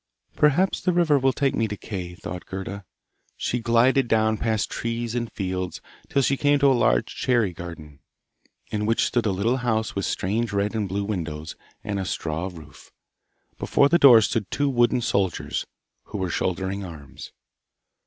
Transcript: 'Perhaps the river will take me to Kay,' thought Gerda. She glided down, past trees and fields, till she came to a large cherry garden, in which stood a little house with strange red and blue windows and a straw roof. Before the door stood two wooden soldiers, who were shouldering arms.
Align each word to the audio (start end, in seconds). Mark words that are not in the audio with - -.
'Perhaps 0.35 0.81
the 0.81 0.91
river 0.91 1.19
will 1.19 1.31
take 1.31 1.53
me 1.53 1.67
to 1.67 1.77
Kay,' 1.77 2.15
thought 2.15 2.47
Gerda. 2.47 2.85
She 3.37 3.59
glided 3.59 4.07
down, 4.07 4.37
past 4.37 4.71
trees 4.71 5.13
and 5.13 5.31
fields, 5.31 5.79
till 6.09 6.23
she 6.23 6.37
came 6.37 6.57
to 6.57 6.71
a 6.71 6.73
large 6.73 7.05
cherry 7.15 7.53
garden, 7.53 7.99
in 8.71 8.87
which 8.87 9.05
stood 9.05 9.27
a 9.27 9.31
little 9.31 9.57
house 9.57 9.93
with 9.93 10.05
strange 10.05 10.53
red 10.53 10.73
and 10.73 10.89
blue 10.89 11.03
windows 11.05 11.55
and 11.83 11.99
a 11.99 12.05
straw 12.05 12.49
roof. 12.51 12.91
Before 13.59 13.89
the 13.89 13.99
door 13.99 14.21
stood 14.21 14.49
two 14.49 14.71
wooden 14.71 15.01
soldiers, 15.01 15.67
who 16.05 16.17
were 16.17 16.31
shouldering 16.31 16.83
arms. 16.83 17.31